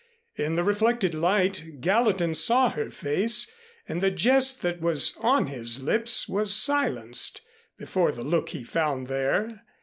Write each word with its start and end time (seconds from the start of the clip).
In 0.35 0.55
the 0.55 0.63
reflected 0.63 1.13
light 1.13 1.79
Gallatin 1.79 2.33
saw 2.33 2.71
her 2.71 2.89
face 2.89 3.51
and 3.87 4.01
the 4.01 4.09
jest 4.09 4.63
that 4.63 4.81
was 4.81 5.15
on 5.19 5.45
his 5.45 5.83
lips 5.83 6.27
was 6.27 6.55
silenced 6.55 7.41
before 7.77 8.11
the 8.11 8.23
look 8.23 8.49
he 8.49 8.63
found 8.63 9.05
there. 9.05 9.61